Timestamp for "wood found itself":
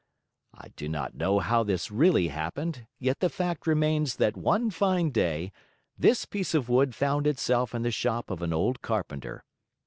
6.69-7.75